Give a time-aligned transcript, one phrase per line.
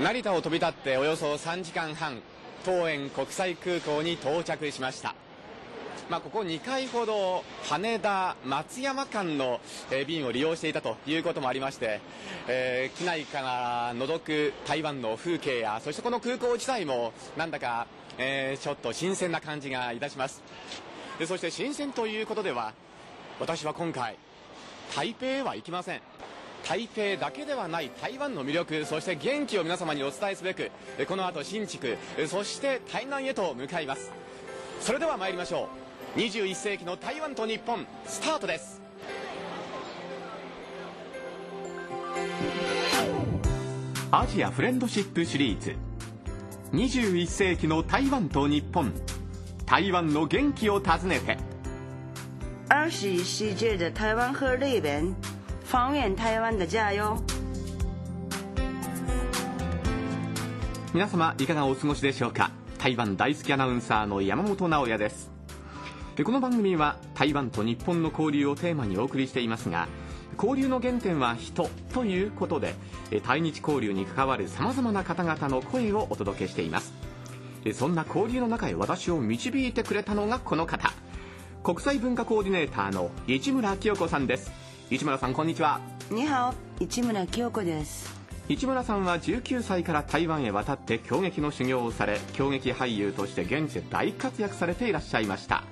[0.00, 2.20] 成田を飛び立っておよそ3時間半
[2.64, 5.16] 桃園国際空港に到着しました。
[6.08, 9.60] まあ、ここ2回ほど羽田、松山間の、
[9.90, 12.00] えー便を利用していたということもありまして、
[12.46, 20.44] えー機内から覗く台湾の風景やそしてこの空港自体もなんだか、えーちょっと新鮮な感じがいたします。
[21.18, 22.72] でそして新鮮ということでは
[23.40, 24.16] 私は今回
[24.94, 26.00] 台北へは行きません。
[26.68, 30.70] 台北だけではない台湾の魅力そして元気を皆様にお伝えすべく
[31.08, 31.96] この後新築
[32.26, 34.12] そして台南へと向かいます。
[34.80, 35.70] それでは参りましょ
[36.14, 36.18] う。
[36.18, 38.82] 21世紀の台湾と日本スタートです。
[44.10, 45.74] アジアフレンドシップシリーズ。
[46.72, 48.92] 21世紀の台湾と日本。
[49.64, 51.38] 台湾の元気を訪ねて。
[52.68, 55.14] 二十世纪的台湾和日本，
[55.70, 57.18] 方圆台湾的家哟。
[60.94, 62.50] 皆様いかがお過ごしでしょうか？
[62.78, 65.30] 台湾大好きアナウンサーの山本直也です。
[66.16, 69.88] でこの番組は台湾と日本の交流をテーマにお送りしていますが
[70.42, 72.74] 交流の原点は人ということで
[73.24, 76.94] 対日交流に関わるさまざまな方々の声をお届けしています。
[77.74, 80.90] そんな交流の中へ私を導いてくれたのがこの方。
[81.62, 84.50] 国際文化コーディネーターの市村清子さんです。
[84.90, 88.10] 市村さんこんにちは你好，市村清子です。
[88.48, 95.62] 市村さんは19歳から台湾へ渡って狂劇の修行をされ狂劇俳優として現地で大活躍されていらっしゃいました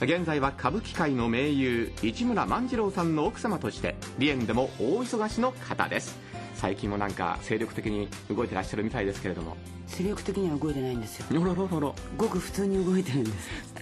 [0.00, 6.16] 現在は歌舞伎界の名優市村万次郎さんの奥様として梨園でも大忙しの方です
[6.54, 9.56] 最近もなんか精力的に動いてらっしゃるみたいですけれども
[9.88, 11.26] 精力的には動いてないんですよ。
[11.36, 13.74] よろろろろごく普通に動いてるんです。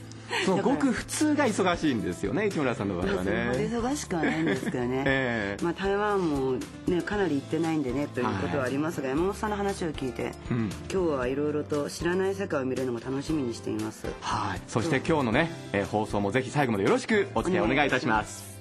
[0.47, 3.51] そうごく普通が忙しいんですよね市村さんの場合はね。
[3.55, 5.05] 忙しくはないんですけどね。
[5.07, 5.65] ええ。
[5.65, 10.71] まあ台湾もねかなり行ってないんでねということはありますが、山本さんの話を聞いて、うん。
[10.93, 14.07] 今日はいろいろと知らない世界を見れるのも楽しみにしています。
[14.21, 14.61] はい。
[14.67, 18.53] そして今日のね、えー放送もぜひ最後までよろしくお付き合いお願いいたします。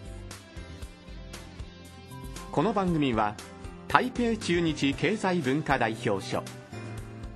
[2.52, 3.36] この番組は
[3.88, 6.44] 台北中日経済文化代表所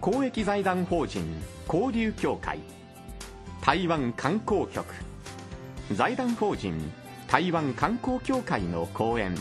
[0.01, 1.23] 公益財団法人
[1.67, 2.59] 交流協会
[3.65, 4.85] 台湾観光局。
[5.91, 6.79] 財団法人
[7.27, 9.33] 台湾観光協会の講演。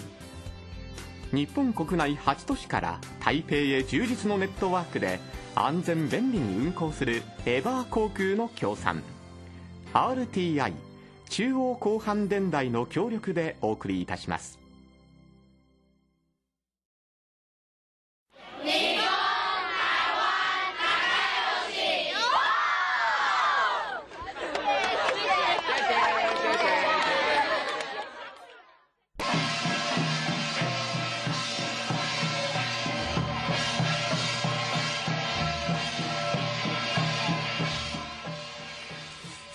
[1.31, 5.21] 日本国内8都市から台北へ充実のネットワークで
[5.55, 9.03] 安全便利に運航するエバー航空の協賛。
[9.93, 10.73] RTI
[11.29, 14.59] 中央広範電台の協力でお送りいたします。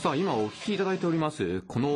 [0.09, 1.87] さあ今お聞きいただいておりますこの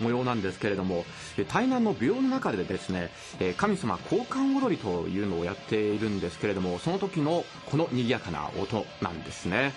[0.00, 1.04] 模様なんですけれども
[1.36, 3.10] え台南の廟の中でですね
[3.58, 9.74] 神様交換踊りというのをやっているんですけれどもその時のこの賑やかな音なんですね、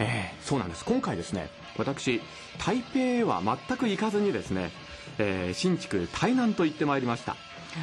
[0.00, 0.84] えーそうなんです。
[0.84, 2.20] 今回ですね私
[2.58, 4.72] 台北へは全く行かずにですね、
[5.18, 7.36] えー新築台南と行ってまいりました。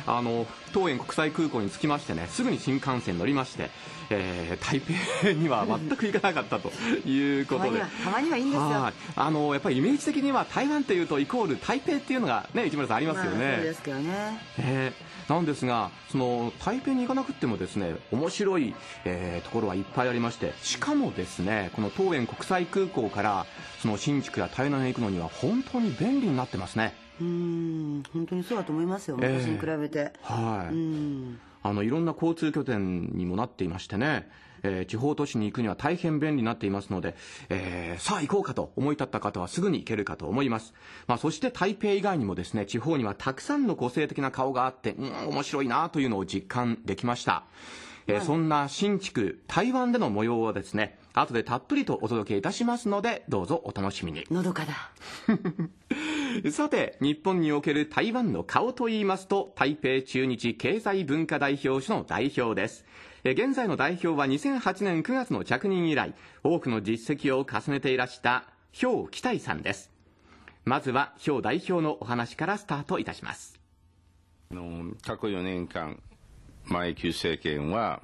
[0.05, 3.69] あの桃園国際空港に着きましてねすぐに新幹線乗りまして、
[4.09, 6.69] えー台北には全く行かなかったと
[7.07, 8.61] いうたことでたまにはいいんですよ。
[8.61, 14.39] はいあのやっぱりイメージ的には台湾というとイコール台北っていうのがね市村さんありますよね、まあそうですけどね。
[14.59, 18.75] えーなんですがその台北に行かなくってもですね面白い、
[19.05, 23.45] えーところはいっぱいありましてしかもですねこの桃園国際空港から
[23.81, 29.17] その新築や台南へ行くのには本当に便利になってますねうーん本当にそうだと思いますよ。
[29.21, 30.13] ええ昔に比べて。
[30.21, 31.39] はい、うん。
[31.63, 34.29] あのいろんな交通拠点にもなっていましてね、
[34.63, 37.15] えー地方都市に行くには大変便利になっていますので、
[37.49, 40.73] えーさあ行こうかと思い立った方はすぐに行けるかと思います、
[41.07, 47.43] まあ、そして台北以外にもですね地方にはたくさんの個性的な顔があってうん面白いなというのを実感できました、
[48.07, 54.91] えーそんな新築台湾での模様をですね後でたっぷりとお届けいたしますのでどうぞお楽しみにのどかだ。
[56.51, 62.85] さて日本における台湾の顔といいますと台北中日経済文化代表所の代表です。
[63.23, 66.13] 現在の代表は2008年9月の着任以来
[66.43, 68.45] 多くの実績を重ねていらした
[68.79, 69.91] 氷期待さんです。
[70.63, 73.59] まずは氷代表のお話からスタートいたします。
[74.49, 76.01] 過去4年間、
[76.65, 78.01] 前旧政権は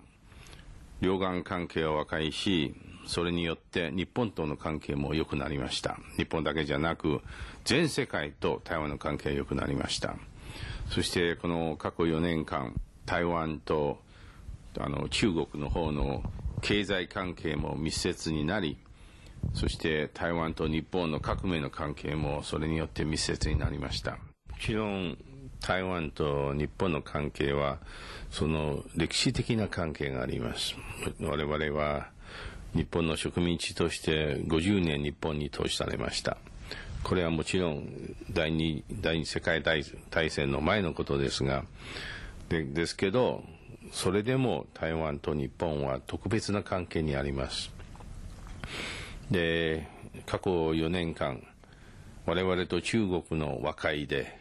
[1.01, 2.73] 両岸関係を和解し、
[3.07, 5.97] それによって日本との関係も良くなりました。
[6.17, 7.21] 日本だけじゃなく、
[7.65, 10.15] 全世界と台湾の関係が良くなりました。
[10.89, 12.73] そしてこの過去4年間、
[13.05, 13.99] 台湾と
[14.79, 16.21] あの中国の方の
[16.61, 18.77] 経済関係も密接になり
[19.53, 24.17] そして台湾と日本の革命の関係もそれによって密接になりましたも
[24.59, 25.17] ちろん
[25.61, 27.79] 台湾と日本の関係は
[28.29, 30.75] その歴史的な関係があります
[31.21, 32.09] 我々は
[32.77, 36.37] 日本の植民地として50年日本に投資されました。
[37.03, 37.87] これはもちろん
[38.31, 39.83] 第二第二世界大
[40.29, 41.63] 戦の前のことですが
[42.49, 43.43] でですけど
[43.91, 47.71] それでも台湾と日本は特別な関係にあります。
[49.31, 49.87] で
[50.25, 51.41] 過去4年間
[52.25, 54.37] 我々と中国の和解で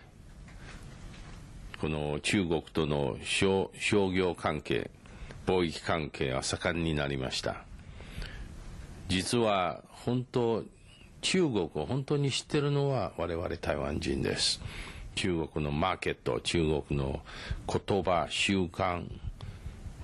[1.80, 3.70] この中国との商
[4.12, 4.90] 業関係
[5.46, 7.65] 貿易関係は盛んになりました。
[9.08, 10.64] 実は本当
[11.20, 14.60] 中国を本当に知ってるのは我々台湾人です。
[15.14, 17.20] 中国のマーケット中国の
[17.66, 19.04] 言葉習慣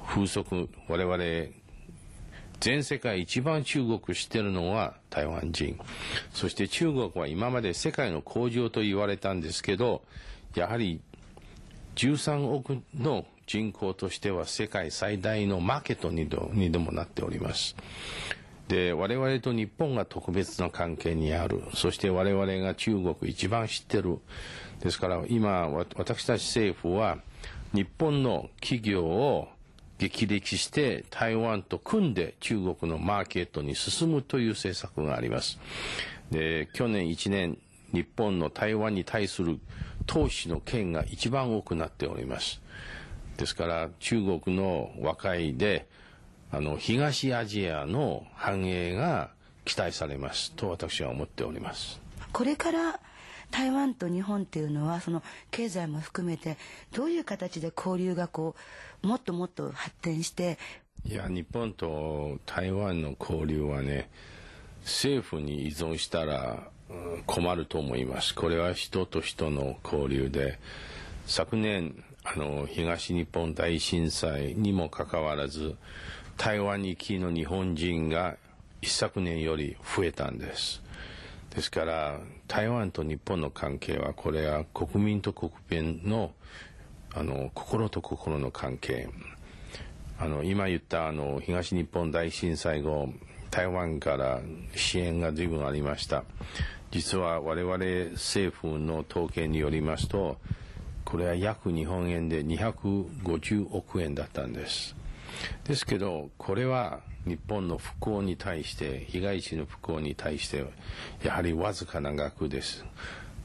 [0.07, 1.53] 風俗我々
[2.61, 5.79] 全世界一番中国知ってるのは台湾人。
[6.33, 10.03] そして中国は今まで世界の工場と言われたんですけど
[10.55, 11.01] やはり
[11.97, 16.29] 13億の人口としては世界最大のマーケットに
[16.59, 17.77] にでもなっております。
[18.73, 24.19] で我々と日本が特別な関係にあるそして我々が中国一番知ってる
[24.81, 27.19] ですから今私たち政府は
[27.75, 29.49] 日本の企業を
[29.99, 35.61] 激励して台湾と組んで中国のマーケットに進むという政策があります。
[36.31, 37.59] で、去年1年、
[37.93, 39.61] 日本の台湾に対する
[40.07, 42.61] 投資の件が一番多くなっております。
[43.37, 45.87] ですから中国の和解で、
[46.53, 49.31] あの、東アジアの繁栄が
[49.65, 52.01] 期待されますと私は思っております。
[52.33, 53.01] これから
[53.51, 56.57] 台湾と日本っていうのはその経済も含めて
[56.93, 58.57] どういう形で交流がこ
[59.03, 60.59] うもっともっと発展して
[61.05, 64.09] いや日本と台湾の交流はね
[64.83, 66.69] 政府に依存したら
[67.27, 70.59] 困ると思いますこれは人と人の交流で
[71.27, 75.77] 昨年あの東日本大震災にもかかわらず
[76.37, 78.37] 台湾に行きの日本人が
[78.81, 80.83] 一昨年より増えたんです。
[81.55, 82.19] ですから
[82.49, 86.33] 台湾と日本の関係はこれは国民と国民の
[87.15, 89.09] あの心と心の関係。
[90.19, 93.09] あの今言ったあの東日本大震災後
[93.51, 94.41] 台湾から
[94.75, 96.25] 支援が随分ありました。
[96.91, 97.79] 実は我々
[98.13, 100.37] 政府の統計によりますと
[101.05, 104.95] これは約日本円で250億円だったんです。
[105.65, 110.65] ですけどこれは日本の復興に対して被害地の復興に対して
[111.23, 112.85] やはりわずかな額です。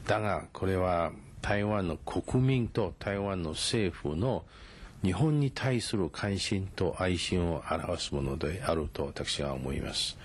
[0.06, 1.12] だがこれは
[1.42, 4.44] 台湾の国民と台湾の政府の
[5.04, 10.18] 日本に対する関心と愛心を表すものであると私は思います。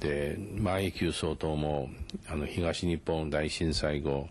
[0.00, 1.88] で馬英九総統も
[2.28, 4.28] あの東日本大震災後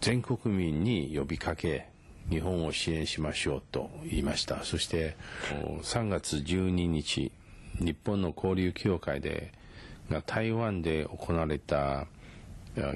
[0.00, 1.88] 全国民に呼びかけ
[2.30, 4.62] 日本を支援しましょうと言いました。
[4.64, 5.16] そして
[5.82, 7.32] 3月12日
[7.80, 9.52] 日本の交流協会で
[10.26, 12.06] 台湾で行われた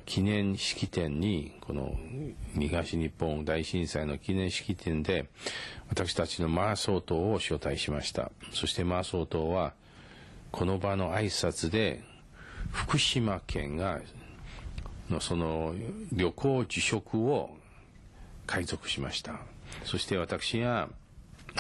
[0.07, 1.97] 記念式典にこの
[2.59, 5.29] 東日本大震災の記念式典で
[5.89, 8.31] 私たちのマー総統を招待しました。
[8.53, 9.73] そしてマー総統は
[10.51, 12.03] この場の挨拶で
[12.71, 14.01] 福島県が
[15.11, 15.75] のその
[16.13, 17.51] 旅行自粛を
[18.47, 19.41] 海賊しました。
[19.85, 20.89] そして私が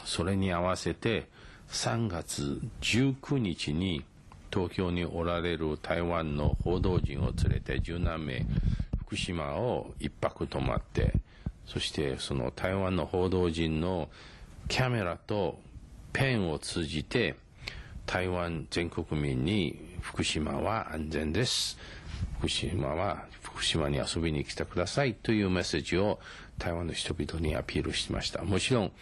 [0.05, 1.29] それに合わせて
[1.69, 4.05] 3月19日に
[4.53, 8.47] 東京におられる台湾の報道陣を連れて十何名
[9.07, 11.15] 福島を一泊泊まって
[11.67, 14.09] そしてその台湾の報道陣の
[14.69, 15.59] キャメラと
[16.12, 17.37] ペンを通じて
[18.07, 21.79] 台湾全国民に福島は安全です。
[22.39, 26.19] 福島は福島に遊びに来てくださいというメッセージを
[26.62, 28.45] 台湾の人々にアピールしました。
[28.45, 28.92] もちろん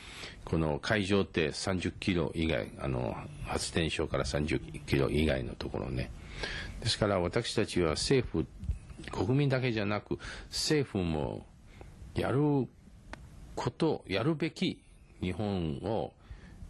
[0.47, 3.15] この会場って30キロ以外あの
[3.45, 6.11] 発電所から30キロ以外のところね。
[6.81, 8.47] ですから私たちは政府
[9.13, 11.45] 国民だけじゃなく政府も
[12.15, 12.67] やる
[13.55, 14.81] ことやるべき
[15.21, 16.15] 日本を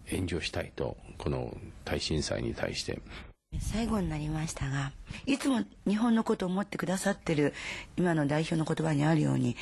[0.09, 3.01] 援助したいとこの大震災に対して。
[3.59, 4.93] 最後になりましたが
[5.27, 7.53] いつも日本のことを思ってくださってる
[7.97, 9.57] 今の代表の言葉にあるように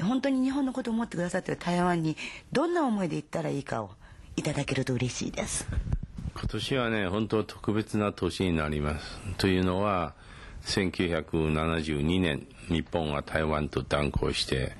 [0.00, 2.16] 本当に日本のことを思ってくださってる台湾に
[2.52, 3.90] どんな思いで行ったらいいかを
[4.36, 5.66] いただけると嬉しいです。
[6.34, 9.18] 今年はね本当特別な年になります。
[9.38, 10.14] というのは
[10.64, 14.72] 1972年日本は台湾と断交して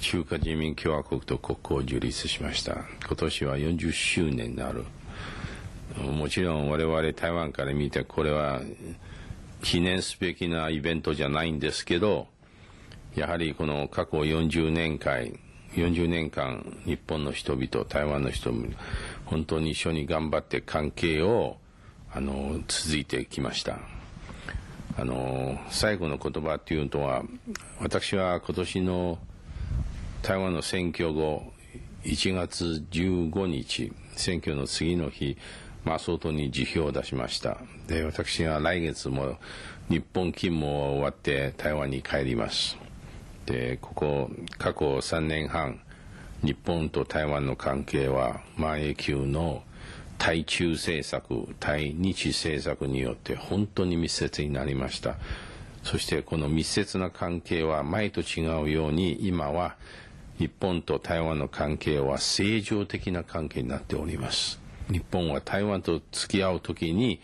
[0.00, 2.84] 中華人民共和国と国交を樹立しました。
[3.06, 4.84] 今年は40周年になる。
[5.96, 8.60] もちろん我々台湾から見てこれは
[9.62, 12.28] 記念すべきなイベントじゃないんですけど
[13.18, 15.36] やはりこの過去40年間
[15.74, 18.68] 40年間日本の人々台湾の人々
[19.24, 21.56] 本当に一緒に頑張って関係を
[22.12, 23.80] あの続いてきました。
[24.96, 27.24] あの最後の言葉っていうのは
[27.80, 29.18] 私は今年の
[30.22, 31.52] 台湾の選挙後
[32.04, 35.36] 1月15日選挙の次の日
[35.84, 37.58] マソトに辞表を出しました。
[37.88, 39.38] で私は来月も
[39.88, 42.87] 日本勤務を終わって台湾に帰ります。
[43.48, 45.80] でここ過去3年半
[46.42, 49.62] 日本と台湾の関係は万永久の
[50.18, 55.16] 対中政策対日政策によって本当に密接になりました。
[55.82, 59.76] そしてこの密接な関係は前と違うように今は
[60.36, 64.60] 日本と台湾の関係は正常的な関係になっております。
[64.90, 67.20] 日本は台湾と付き合う時に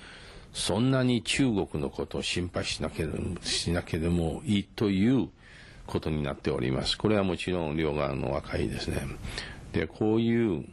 [0.54, 5.28] そんなに中国のことを心配しなければしなければいいという
[5.86, 6.98] ことになっております。
[6.98, 9.06] これはもちろん両側の和解ですね。
[9.72, 10.64] で、こういう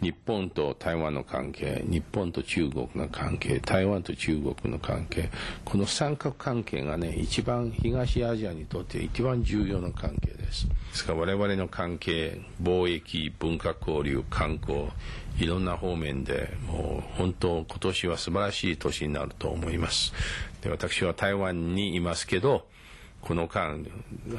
[0.00, 5.30] 日本と台湾の関係、日本と中国の関係、台湾と中国の関係、
[5.64, 10.68] この三角関係がね、一番東アジアにとって一番重要な関係です。
[10.68, 14.88] ですから我々の関係、貿易、文化交流、観光、
[15.38, 20.12] いろんな方面でもう本当今年は素晴らしい年になると思います。
[20.60, 22.66] で私は台湾にいますけど、
[23.24, 23.78] この間、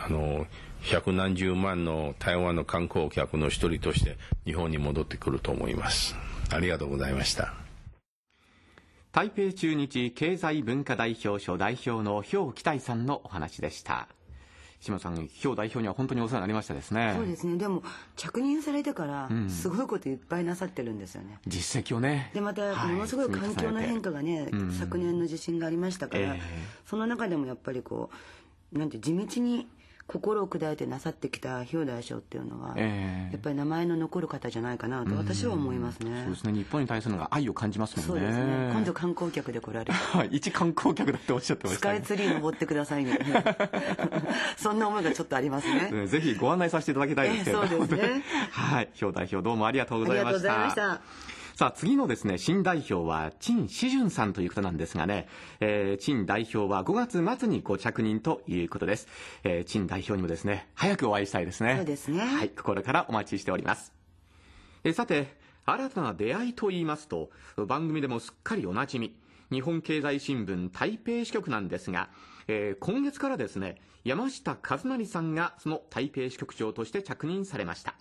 [0.06, 0.46] あの、
[0.84, 6.16] 百何十万の台湾の観光客の一人として日本に戻ってくると思います。
[6.52, 7.56] ありがとうございました。
[9.12, 14.08] 台北中日経済文化代表所代表の兵期待さんのお話でした。
[14.82, 17.14] 島さん、兵代表には本当にお世話になりましたですね。
[17.16, 17.58] そうですね。
[17.58, 17.82] でも、
[18.16, 21.40] 着任されてから、すごいこといっぱいなさってるんですよね。
[21.44, 22.30] うん、実績をね。
[22.36, 26.40] で、また、ものすごい環境の変化がね、はい、昨年の地震がありましたから、えー、
[26.86, 28.16] その中でもやっぱりこう、
[28.76, 29.68] なんて地道に
[30.08, 36.22] 心を砕いてなさってきた氷大将っていうのは、えー、やっぱり名前の残る方じゃないかなと私は思いますね。
[36.26, 36.54] そうですね。
[36.54, 38.22] 日本に対するのが愛を感じますもんね。
[38.22, 38.70] そうですね。
[38.72, 39.94] 今度観光客で来られる。
[39.94, 40.28] はい。
[40.32, 43.20] 一観光客だっておっしゃってました、ね、スカイツリー登ってくださいね。
[44.58, 46.06] そんな思いがちょっとありますね。
[46.06, 48.24] ぜひご案内させていただきたいですけど、えー、そうですね。
[48.52, 48.90] はい。
[49.00, 50.54] 氷代表どうもありがとうございました。
[50.54, 51.35] ありがとうございました。
[51.56, 55.30] さあ、次のですね、新代表は、陳志順さんという方なんですがね、
[55.62, 59.08] えー、陳代表は5月末にご着任ということです。
[59.46, 61.76] えー、陳代表にもですね、早くお会いしたいですね。
[61.78, 62.26] そうですね。
[62.26, 63.94] はい、心からお待ちしております。
[64.84, 69.16] えー、さて、新たな出会いと言いますと、番組でもすっかりおなじみ、
[69.50, 72.10] 日本経済新聞台北支局なんですが、
[72.50, 77.96] えー、今月からですね、山下和成さんがその台北支局長として着任されました。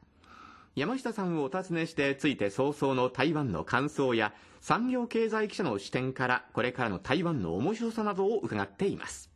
[0.76, 9.30] 山下さんをお尋ねしてついて早々の台湾の感想や産業経済記者の視点からこれからの台湾の面白さなどを伺っています。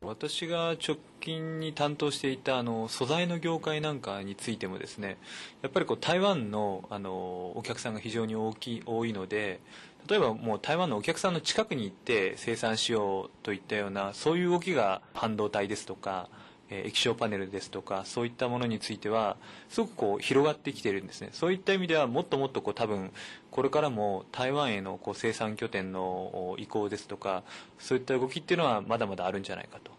[0.00, 5.18] 私が直近に担当していたあの素材の業界なんかについてもですね
[5.60, 9.60] やっぱりこう台湾のあのお客さんが非常に大きい多いので
[10.08, 16.30] 例えばもう台湾のお客さんの近くに行って生産しようといったようなそういう動きが半導体ですとか
[16.70, 19.36] 液晶パネルですとかそういったものについては
[19.68, 21.30] すごくこう広がってきているんですね。
[21.32, 23.10] そういった意味ではもっともっとこう多分
[23.50, 27.42] これからも台湾へのこう生産拠点の移行ですとか
[27.78, 29.90] そういった動きっていうのはまだまだあるんじゃないかと。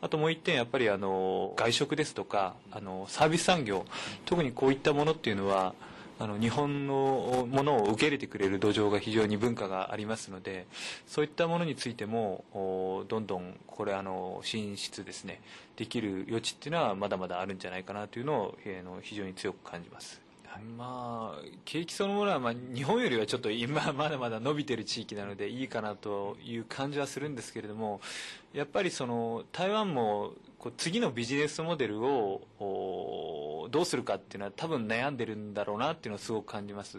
[0.00, 3.84] あともう一点やっぱりあの外食ですとかあのサービス産業
[4.24, 5.74] 特にこういったものっていうのは
[6.20, 10.66] あの日本のものを受け入れてくれる土壌が非常に文化がありますので
[11.06, 12.44] そういったものについても
[13.08, 15.40] どんどんこれあの進出ですね
[15.76, 20.20] できる余地っていうのはまだまだあるんじゃないかなというのを、えー、の非常に強く感じます。
[20.76, 28.00] まあ、景気そのものは、まあ、日本よりはちょっと今まだまだ伸びてる地域なのでいいかなという感じはするんですけれども
[28.52, 32.42] やっぱりその台湾もこう次のビジネスモデルを
[33.70, 36.98] どうするかっていうのは多分悩んでるんだろうなっていうのをすごく感じます。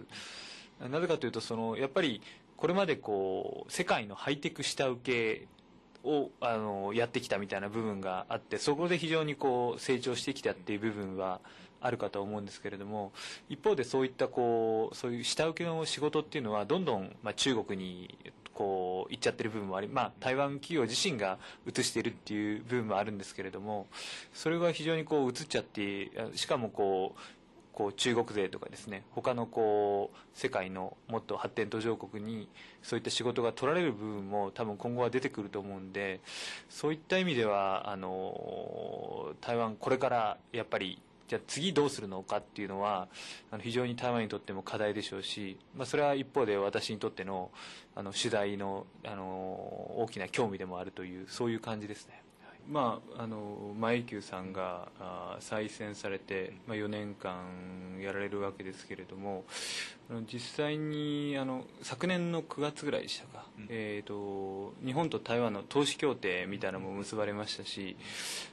[0.90, 2.22] なぜかというとそのやっぱり
[2.58, 5.48] これまでこう世界のハイテク下請け
[6.04, 11.42] をあのやってきたみたいな部分があってそこで非常にこう成長してきたっていう部分は
[11.80, 13.12] あるかと思うんですけれども
[13.50, 18.18] 一方でそういったこうそういう下請けの仕事っていうのはどんどん、まあ、中国に
[18.54, 23.88] こう行っちゃってる部分もあり、まあ、台湾企業自身が移しているっていう部分もあるんですけれども
[24.34, 27.20] それが非常にこう移っちゃってしかもこう
[27.74, 32.50] こう中国勢とかですね他のこう世界のもっと発展途上国に
[32.82, 36.20] そういった仕事が取られる部分も多分今後は出てくると思うんで
[36.70, 43.08] そういった意味ではあの台湾これからやっぱりじゃあ次どうするのかっていうのは
[43.52, 47.52] あの非常に台湾にとっても課題でしょうし、まあ、それは一方で私にとっての
[47.96, 49.24] あの取材のあの
[49.98, 52.22] 大きな興味でもあるというそういう感じですね。
[52.72, 57.36] まあ、あの前久さんがあ再選されて、まあ、4年間
[58.02, 59.44] やられるわけですけれども
[60.32, 67.98] 実際にあの昨年の9月ぐらいでしたか、うん、えーと、日本と台湾の投資協定みたいなのも結ばれましたし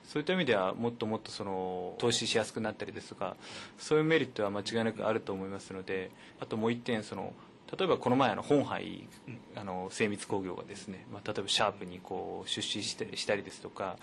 [0.08, 3.36] そういった意味ではもっともっとその投資しやすくなったりですとか
[3.78, 6.10] そういうメリットは間違いなくあると思いますので
[6.40, 7.32] あともう1点その
[7.76, 9.06] 例えばこの前あの本杯
[9.54, 13.96] あの精密工業がですね、まあ、例えばシャープにこう出資してしたりですとか、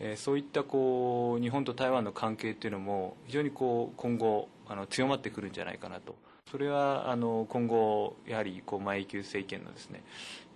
[0.00, 6.16] えー、そういったこう日本と台湾の関係っていうのも非常にこう今後あの強まってくるんじゃないかなと。
[6.50, 10.04] それはあの今後やはりこう前級政権のですね、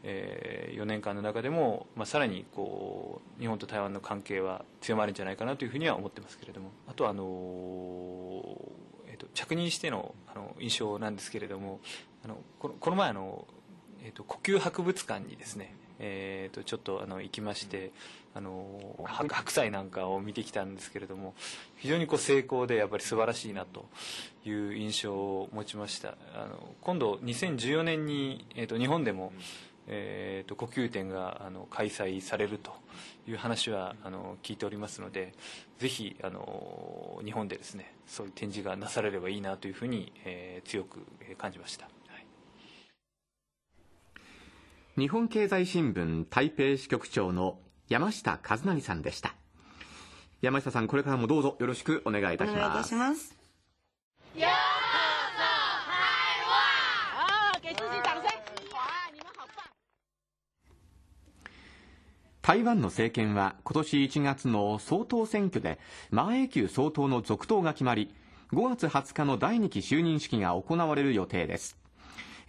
[0.04, 6.70] えー、4年間の中でも、まあ、さらにこう日本と台湾の関係は強まるんじゃないかなというふうには思ってますけれども。
[6.86, 7.22] あとはあの
[9.06, 11.80] えーと着任してのあの印象なんですけれども
[12.24, 13.46] あのこのこの前あの、
[14.02, 17.92] えーと、呼吸博物館にですね、えーと、ちょっとあの行きまして
[18.34, 21.34] あの白菜なんかを見てきたんですけれども
[21.76, 23.86] 非常にこう成功でやっぱり素晴らしいなと
[24.44, 29.32] いう印象を持ちましたあの今度2014年に、えーと、日本でも、
[29.88, 32.72] えー、と呼吸展があの開催されると
[33.26, 35.34] いう話はあの聞いておりますので
[35.78, 41.00] ぜひあの日本でですねそういう展示がなされればいいなというふうに、えー、強く
[41.36, 41.88] 感じました。
[44.98, 49.36] 日本経済新聞台北支局長の山下和成さんでした。
[50.42, 52.58] 山下さんこれからもどうぞよろしくお願いいたします。
[52.58, 53.36] お願いいたします。
[62.42, 65.78] 台湾の政権は今年1月の総統選挙で
[66.10, 68.12] 馬英九総統の続投が決まり
[68.52, 71.77] 5月20日の第2期就任式が行われる予定です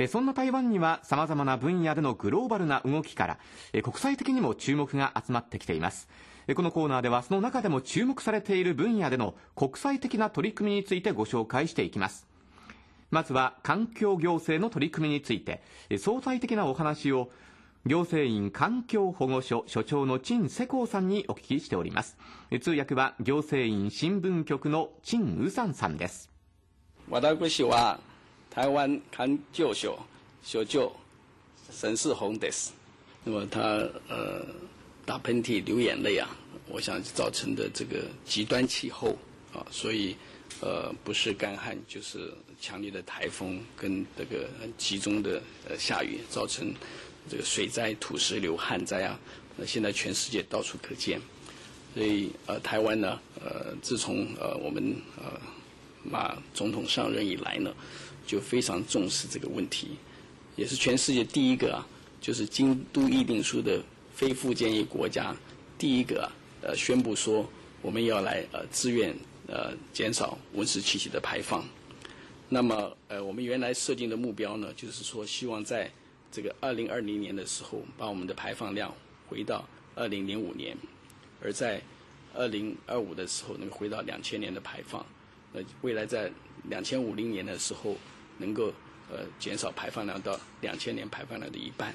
[0.08, 3.38] そんな台湾には様々な分野でのグローバルな動きから
[3.84, 6.08] 国際的にも注目が集まってきています。
[6.56, 12.28] このコーナーではその中でも注目されている分野での国際的な取り組みについてご紹介していきます。
[13.12, 15.62] まずは環境行政の取り組みについて
[15.98, 17.30] 相対的なお話を
[17.86, 22.18] 行政院環境保護所所長の陳世光さんにお聞きしております。
[22.62, 26.30] 通訳は行政院新聞局の陳宇山さんです。
[27.10, 28.00] 私は
[28.50, 29.98] 台湾看舅舅，
[30.44, 30.92] 小舅
[31.72, 32.70] 沈世宏です。
[33.24, 33.62] 那么他
[34.10, 34.44] 呃
[35.06, 36.28] 打喷嚏流眼泪啊，
[36.68, 39.16] 我想造成的这个极端气候
[39.54, 40.16] 啊，所以
[40.62, 46.74] 呃不是干旱就是强烈的台风跟这个集中的呃下雨，造成
[47.30, 49.20] 这个水灾、土石流、旱灾啊，
[49.56, 51.22] 那现在全世界到处可见。
[51.94, 55.40] 所以呃台湾呢呃自从呃我们呃
[56.04, 57.72] 马总统上任以来呢。
[58.30, 59.98] 就非常重视这个问题，
[60.56, 61.88] 也是全世界第一个啊，
[62.22, 63.82] 就是京都议定书的
[64.14, 65.36] 非附件一国家
[65.80, 66.30] 第一个啊
[66.62, 67.50] 呃宣布说
[67.82, 69.16] 我们要来呃自愿
[69.48, 71.66] 呃减少温室气体的排放。
[72.50, 75.90] 那么呃我们原来设定的目标呢，就是说希望在
[76.32, 78.94] 这个二零二零年的时候把我们的排放量
[79.28, 80.78] 回到二零零五年，
[81.42, 81.82] 而在
[82.36, 85.04] 二零二五的时候能回到两千年的排放。
[85.52, 86.32] 那，未来在
[86.70, 87.98] 两千五零年的时候。
[88.40, 88.74] 能够
[89.12, 91.94] 呃减少排放量到两千年排放量的一半。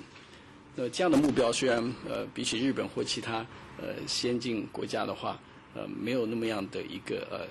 [0.77, 3.45] 那这样的目标虽然呃比起日本或其他
[3.79, 5.37] 呃先进国家的话
[5.75, 7.47] 呃没有那么样的一个呃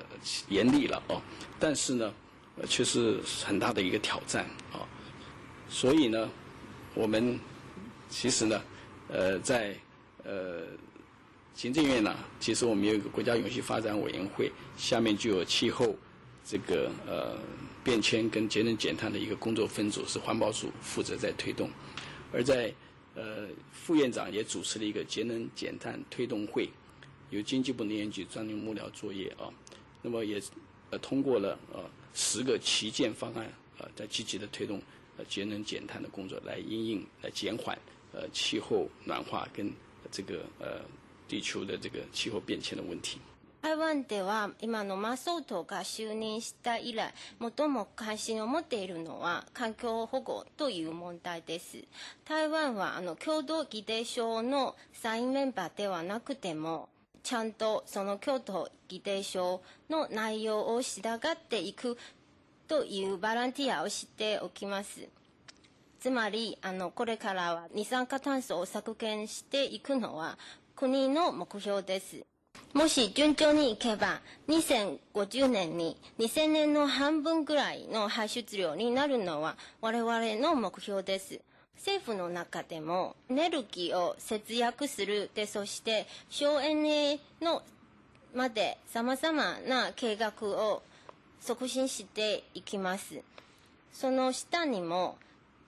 [0.47, 1.21] 严厉了哦，
[1.60, 2.13] 但是呢
[2.58, 4.88] 呃却是很大的一个挑战啊。
[5.69, 6.29] 所以呢，
[6.93, 7.39] 我们
[8.10, 8.62] 其实呢
[9.08, 9.75] 呃在
[10.23, 10.62] 呃
[11.56, 15.95] 行政院呢，其实我们有一个国家永续发展委员会，下面就有气候
[16.45, 17.38] 这个呃。
[17.84, 21.69] 变迁跟节能减碳的一个工作分组是环保署负责在推动，
[22.32, 22.73] 而在
[23.13, 26.69] 呃副院长也主持了一个节能减碳推动会，
[27.29, 29.51] 由经济部能源局专门幕僚作业啊，
[30.01, 30.41] 那么也
[30.91, 34.82] 呃通过了呃十个旗舰方案啊，在积极的推动
[35.17, 37.77] 呃节能减碳的工作，来因应来减缓
[38.13, 39.69] 呃气候暖化跟
[40.10, 40.79] 这个呃
[41.27, 43.19] 地球的这个气候变迁的问题。
[43.63, 47.13] 台湾では今のマ総統が就任した以来
[47.58, 51.78] 最も関心を持っているのは環境保護という問題です。
[52.26, 56.89] 台湾はあの共同議定書のサインメンバーではなくても
[57.23, 61.97] ちゃんとその共同議定書の内容を従っていく
[62.67, 65.08] というボランティアをしておきます。
[66.02, 70.38] つまりあのこれからは二酸化炭素を削減していくのは
[70.76, 72.26] 国の目標です。
[72.73, 81.39] もし順調にいけば、2050年に2000年の半分ぐらいの排出量になるのは我々の目標です。
[81.75, 87.62] 政府の中でもエネルギーを節約するでそして省エネの
[88.33, 90.81] までさまざまな計画を
[91.41, 93.21] 促進していきます
[93.91, 95.17] その下にも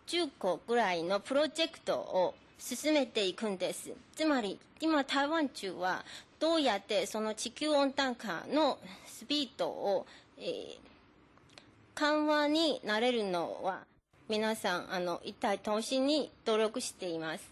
[0.08, 6.06] 10個ぐらいのプロジェクトを進めていくんですつまり今台湾中は
[6.46, 8.78] どうやってその地球温暖化の
[9.08, 10.06] スピードを、
[10.38, 10.78] えー、
[11.96, 13.80] 緩和になれるのは
[14.30, 17.50] 皆さんあの一体投資に努力しています。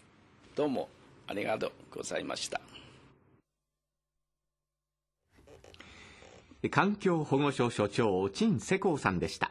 [0.56, 0.90] どうも
[1.26, 2.62] ありがとうございました。
[6.70, 9.50] 環境保護省所長陳世光さんでした。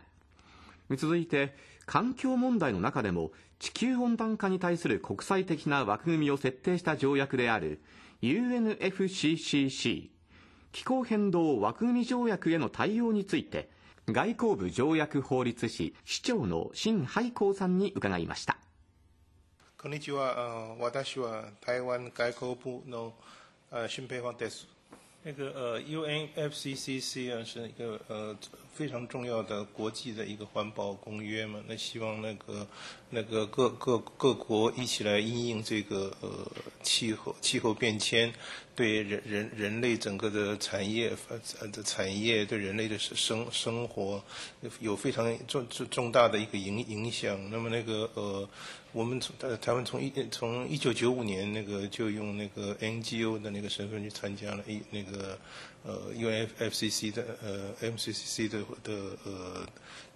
[0.97, 7.81] 続いて環境問題の中でも地球温暖化に対する国際的な枠組みを設定した条約である
[8.23, 10.11] UNFCCC
[10.71, 13.69] 気候変動枠組み条約への対応について
[14.07, 18.57] 外交部条約法律士市長の新海光さんに伺いました。
[19.77, 20.77] こんにちは。
[20.79, 23.13] 私は台湾外交部の
[23.89, 24.69] 新平方です。
[25.25, 28.37] 那个呃，UNFCCC 啊，是一个呃
[28.73, 31.63] 非常重要的国际的一个环保公约嘛。
[31.69, 32.67] 那希望那个
[33.11, 36.31] 那个各各各国一起来应应这个呃
[36.83, 38.33] 气候气候变迁，
[38.75, 44.23] 对人人人类整个的产业发呃的产业对人类的生生活
[44.81, 47.39] 有非常重重重大的一个影影响。
[47.51, 48.49] 那么那个呃。
[48.95, 55.39] 我们从呃台湾从一从一九九五年那个就用那个 NGO 的那个身份去参加了一那个
[55.85, 58.93] 呃 UNFCCC 的呃 MCCC 的的
[59.25, 59.67] 呃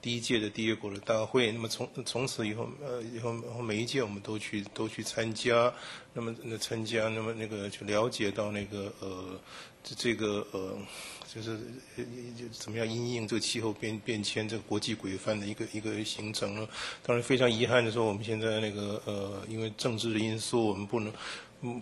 [0.00, 1.50] 第一届的缔约国的大会。
[1.52, 5.72] 那么从从此以后呃以后然后每一届我们都去都去参加，
[6.12, 9.40] 那么那参加那么那个就了解到那个呃
[9.83, 10.79] 这这个呃。
[11.35, 11.59] 就是
[12.50, 16.66] 怎么样因应这个气候变变迁这个国际规范的一个一个形成了。
[17.02, 21.12] 当然非常遗憾的说，我们现在那个呃，因为政治的因素，我们不能。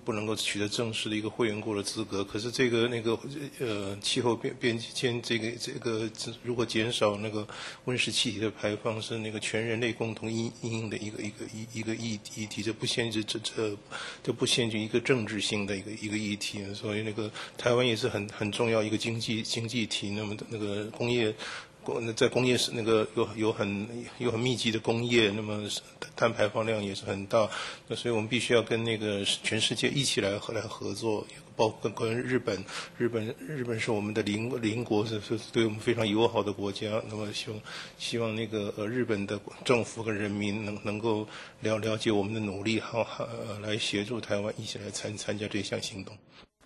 [0.04, 3.18] 不能够取得正式的一个会员国的资格，可是这个那个
[3.58, 6.10] 呃气候变变迁这个这个
[6.42, 7.46] 如果减少那个
[7.84, 13.76] 温室气体的排放是那个全人类共同应应的一个一个一一个议议题，这不限制这这
[14.22, 21.34] 这不限制一个政治性的一个一个议题，所以那个台湾也是很很重要一个经济经济体，那么那个工业。
[21.83, 23.87] 工在工业是那个有有很
[24.17, 25.67] 有很密集的工业，那么
[26.15, 27.49] 碳排放量也是很大，
[27.87, 32.63] 那所以我们必须要跟那个全世界一起来来合作，包括跟日本，
[32.97, 37.59] 日本日本是我们的邻邻国，是是对我们非常友好的国家，那么希望
[37.97, 41.25] 希望那个呃日本的政府和人民能能够
[41.61, 43.25] 了了解我们的努力，好好
[43.61, 46.15] 来协助台湾一起来参参加这项行动。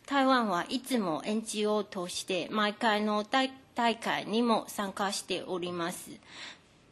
[0.06, 6.11] 台湾はいつも NGO として毎回の大 大会にも参加しております。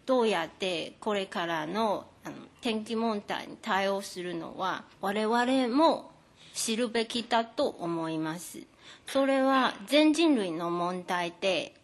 [0.07, 6.13] どうやってこれからのあの天気問題に対応するのは我々も
[6.55, 8.61] 知るべきだと思います。
[9.09, 11.75] それは全人類の問題で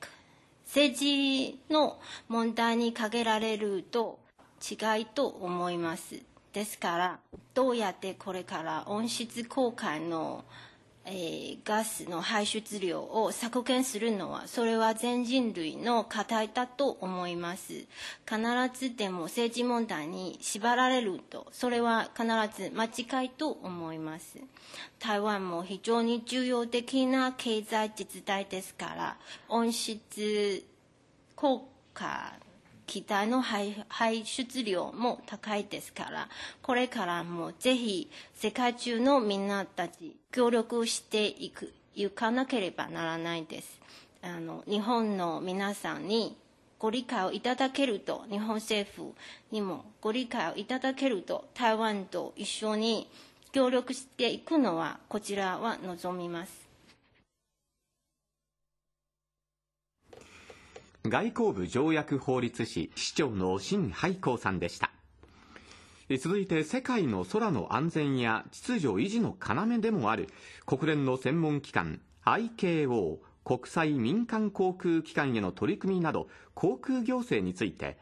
[0.67, 4.21] 政治の問題に限られると
[4.61, 6.23] 違いと思います。
[6.53, 7.19] ですから
[7.55, 10.45] どうやってこれから温室効果の
[11.05, 17.73] えー、ガスの排出量を削減するのはそれは全人類の課題だと思います。
[18.29, 18.41] 必
[18.73, 24.39] ずでも政治問題に縛られるとそれは必ず間違いと思います。
[24.99, 29.17] 台湾も非常に重要的な経済実態ですから
[29.49, 30.65] 温室
[31.35, 32.33] 効果
[32.93, 33.75] 気体の排
[34.27, 36.29] 出量も高いですから
[36.61, 43.81] これからもぜひ世界中のみんなたち協力していくいかなければならないです。
[44.21, 46.37] あの日本の皆さんに
[46.79, 49.15] ご理解をいただけると日本政府
[49.51, 53.09] にもご理解をいただけると台湾と一緒に
[53.53, 56.62] 協力していくのはこちらは望みます。
[61.05, 64.93] 外交部条約法律士市長の新海光さんでした。
[66.19, 70.29] 続いて世界の空の安全や秩序維持の要でもある
[70.65, 77.99] 国連の専門機関 IKO 国際民間航空機関への取り組みなど航空行政について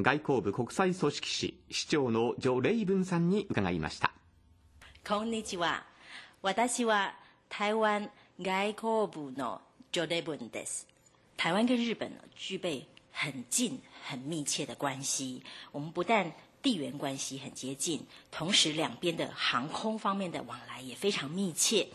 [0.00, 4.12] 外交部国際組織士市長のジョ・レイブンさんに伺いました。
[5.06, 5.84] こんにちは。
[6.42, 7.14] 私は
[7.48, 8.10] 台湾
[8.40, 9.60] 外交部の
[9.92, 10.88] ジョ・レイブンです。
[11.40, 15.42] 台湾跟日本呢具备很近、很密切的关系。
[15.72, 21.88] 我们不但地缘关系很接近，同时两边的航空方面的往来也非常密切。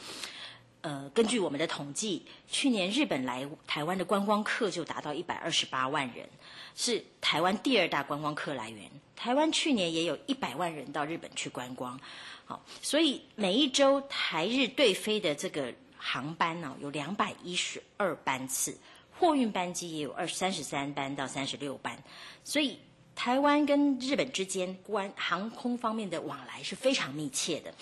[0.81, 6.27] 呃，根据我们的统计，去年日本来台湾的观光客就达到一百二十八万人，
[6.75, 8.89] 是台湾第二大观光客来源。
[9.15, 11.99] 台湾去年也有一百万人到日本去观光，
[12.45, 18.75] 好，所以每一周台日对飞的这个航班呢，有两百一十二班次，
[19.19, 22.03] 货运班机也有二三十三班到三十六班，
[22.43, 22.79] 所以。
[23.17, 27.73] 台湾跟日本之间关航空方面的往来是非常密切的，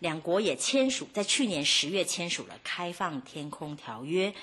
[0.00, 4.34] 两国也签署在去年十月签署了开放天空条约，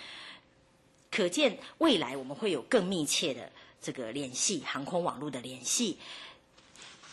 [1.12, 6.00] 可见未来我们会有更密切的这个联系，航空网络的联系。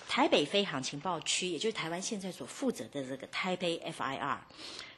[0.08, 4.38] 台北飞航情报区，也就是台湾现在所负责的这个台北 FIR，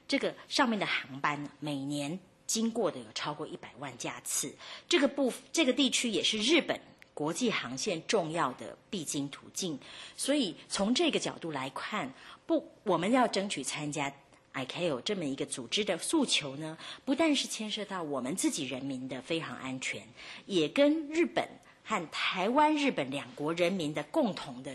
[0.07, 4.53] 这个上面的航班每年经过的有超过一百万架次，
[4.89, 6.81] 这个部这个地区也是日本。
[7.15, 9.77] 国际航线重要的必经途径，
[10.17, 12.15] 所以从这个角度来看，
[12.47, 14.15] 不，我们要争取参加
[14.55, 20.07] ICAO 这么一个组织的诉求呢，不但是牵涉到我们自己人民的飞航安全，
[20.47, 21.49] 也跟日本
[21.83, 24.73] 和台湾、日本两国人民的共同的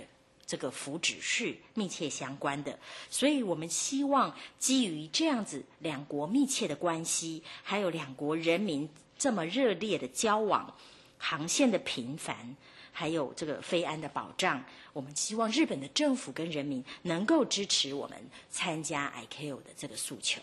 [0.53, 2.77] 这个福祉是密切相关的。
[3.09, 8.87] 所以我们希望基于这样子两国密切的关系，还有两国人民
[9.17, 10.71] 这么热烈的交往。
[11.17, 12.55] 航线的频繁，
[12.91, 20.39] 还有这个飞安的保障，我们希望日本的政府跟人民能够支持我们参加 ICAO 的这个诉求。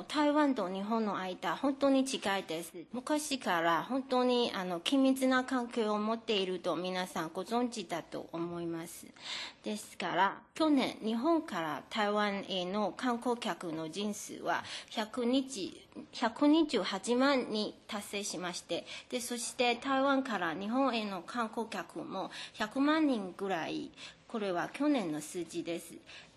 [0.00, 2.72] 台湾と日本の間本当に近いです。
[2.94, 9.06] 昔から本当にあの緊密な関係を持っていると皆さんご存知だと思います。
[9.62, 23.90] ですから去年日本から台湾への観光客の人数は100日128万に達成しましてでそして台湾から日本への観光客も100万人ぐらい。
[24.32, 25.92] これは去年の数字です。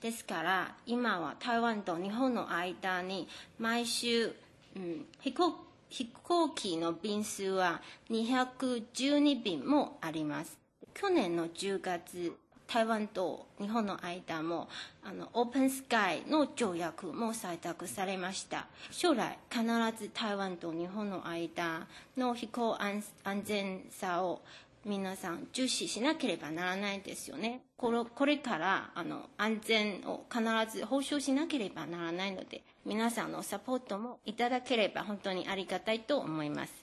[0.06, 4.36] ですから、今は台湾と日本の間に毎週、
[4.76, 5.56] うん、飛行
[5.90, 10.60] 飛行機の便数は212便もあります。
[10.94, 12.34] 去年の10月、
[12.68, 14.68] 台湾と日本の間も
[15.04, 19.64] あのオープンスカイの条約も採択されました将来必
[19.98, 21.88] ず台湾と日本の間
[22.18, 23.04] の飛行安
[23.44, 24.42] 全さを
[24.88, 27.62] 皆さん重視しなければならないですよね。
[27.76, 30.44] これこれからあの安全を必
[30.78, 36.74] ず保証しなければならないので、皆さんのサポートもいただければ本当にありがたいと思います。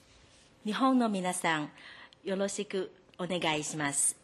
[0.65, 1.69] 日本の皆さん、
[2.25, 4.17] よろしくお願いします。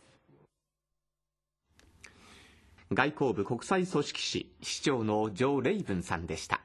[2.91, 6.59] 外交部国際組織市市長のジョー・レイブンさんでした。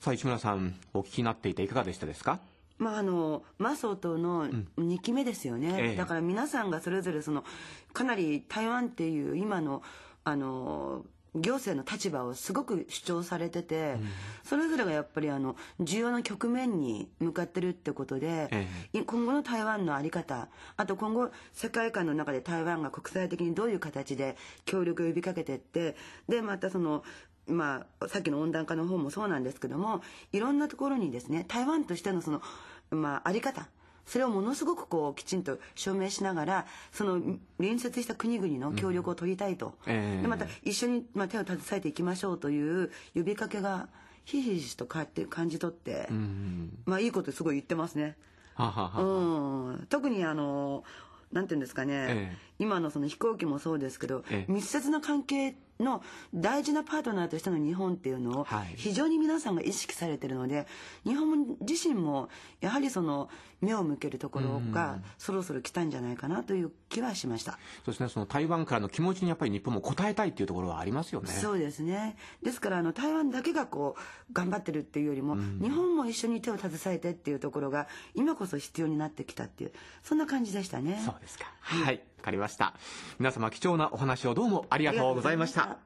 [0.00, 2.40] さあ、市村さん、お聞きになっていていかがでしたですか？
[2.80, 7.44] まあ、あのマソとの2期目ですよね、うんええ、だから皆さんがそれぞれその
[7.92, 9.82] かなり台湾っていう今の
[10.24, 14.08] あの行政の立場をすごく主張されてて、うん、
[14.42, 25.94] それぞれがやっぱりあの重要な局面に向かってるってことで、ええ、今後の台湾の在り方あと今後世界観の中で台湾が国際的にどういう形で協力を呼びかけてって
[26.28, 27.04] でまたその
[27.50, 32.42] まあ、さっきの温暖化の方もそうなんですけどもいろんなところにですね台湾としてのその
[32.90, 33.68] まあ、あり方
[34.06, 37.20] それをものすごくこうきちんと証明しながらその
[37.58, 43.88] 隣接した国々の協力を取りたいと、うんえー、でまた一緒に、まあ、手を携えていきましょうという呼びかけが
[44.24, 48.16] ひしひしとかって感じ取って、うん、まあいいことすごい言ってますね。
[48.54, 50.84] はははうん、特にあの
[51.32, 56.02] なんていうんですかね、えー、今のその飛行機もそうですけど、えー、密接な関係の
[56.34, 58.46] 大事なパートナーとしての日本っていうのを
[58.76, 60.66] 非常に皆さんが意識されてるので、
[61.04, 62.28] 日本自身も
[62.60, 63.30] やはりその
[63.62, 67.52] 目を向けるところがそろそろ来たんじゃないかなという気はしました。
[67.84, 71.28] そうですね、その台湾からの気持ちにやっぱり日本も応えたいっていうところはありますよね。
[71.28, 72.16] そうですね。
[72.42, 81.00] ですからあの台湾だけがこう頑張ってるっていうよりも、日本も一緒に手を携えてっていうところが今こそ必要になってきたっていうそんな感じでしたね。
[81.04, 81.46] そうですか。
[81.60, 82.02] はい。
[82.20, 82.74] わかりました。
[83.18, 85.78] 皆様貴重なお話をどうもありがとうございました。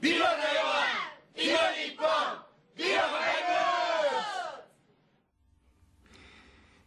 [0.00, 0.38] ビバ台湾
[1.36, 2.06] ビバ日本
[2.76, 3.00] ビバ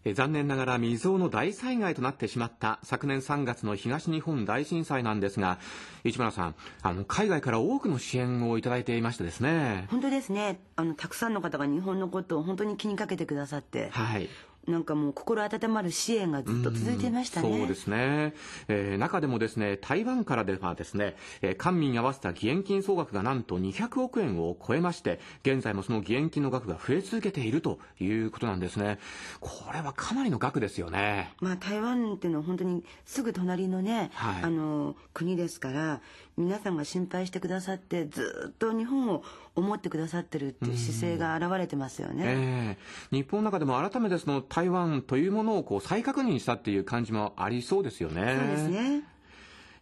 [0.05, 5.59] え残念ながら未曾有の大災害となってしまった昨年3月の東日本大震災なんですが
[6.03, 9.87] 市村さんあの海外から多くの支援をいただいていましてですね。
[9.91, 10.59] 本当ですね。
[10.75, 14.29] あのたくさんの方が日本のことを本当に気にかけてくださって、はい、
[14.67, 17.57] なんかもう心温まる支援がずっと続いていましたね。
[17.57, 18.33] そうですね、
[18.67, 28.99] えー、中でもですね、台湾からではですね、えー、官民合わせた義援金総額がなんと200億円を超えまして、現在もその義援金の額が増え続けているということなんですね。
[29.41, 31.33] これはかなりの額ですよね。
[31.41, 36.01] まあ台湾っていうのは本当にすぐ隣のね、はい、あの国ですから、
[36.35, 39.23] 皆さんが心配してくださってずっと日本を
[39.55, 48.37] 思ってくださってるっていう姿勢が現れてますよね、えー、日本の中でも改めてその台湾というものをこう再確認したっていう感じもありそうですよね。
[48.39, 49.03] そうですね。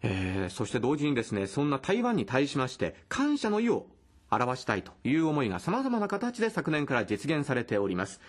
[0.03, 3.85] えー、そして同時にですねそんな台湾に対しまして感謝の意を
[4.31, 8.19] 表したいという思いが様々な形で昨年から実現されております。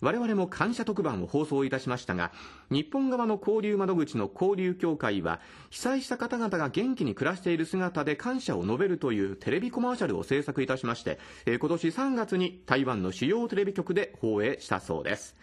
[0.00, 2.32] 我々も感謝特番を放送いたしましたが、
[2.70, 15.36] 日本側の交流窓口の交流協会は、被災した方々が元気に暮らしている姿で感謝を述べるというテレビコマーシャルを制作いたしまして、今年3月に台湾の主要テレビ局で放映したそうです。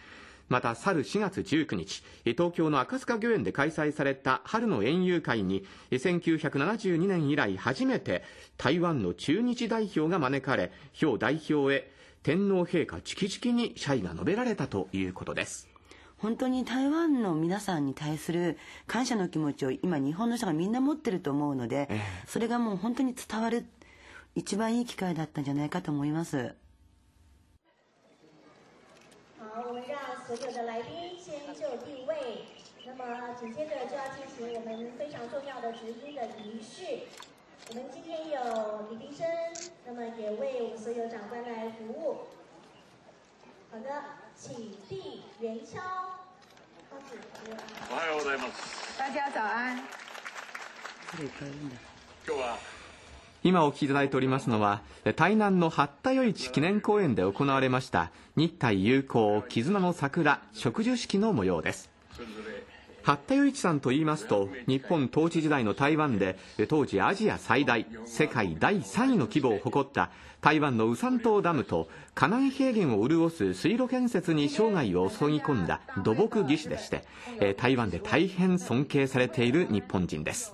[0.50, 8.24] また、去る4月19日、東京の赤塚御苑で開催された春の園遊会に、1972年以来初めて
[8.58, 11.92] 台湾の駐日代表が招かれ、表代表へ
[12.28, 15.70] 天皇陛下直々に謝意が述べられたということです。
[16.18, 23.66] 本当に台湾の皆さんに対する感謝の気持ちを今日本の人がみんな持ってると思うので、えー、それがもう本当に伝わる
[24.36, 26.54] 一番いい機会だったんじゃないかと思います。
[37.68, 39.28] 好，我们今天有李平生，
[39.86, 42.20] 那么也为我们所有长官来服务。
[43.70, 43.90] 好的，
[44.38, 45.78] 请递元宵。
[47.92, 48.98] おはようございます。
[48.98, 49.78] 大家早安。
[52.26, 52.58] 今日は
[53.44, 54.82] 今お聞きいただいておりますのは
[55.16, 61.90] 台南の八田余市記念公園で行われました日台友好絆の桜植樹式の模様です
[63.08, 77.06] 八田余一さんと言いますと日本統治時代の台湾で当時アジア最大世界第3位の規模を誇った台湾のウサン島ダムと河南平原を潤す水路建設に生涯を注ぎ込んだ土木技師でして
[77.56, 80.54] 台湾で大変尊敬されている日本人です。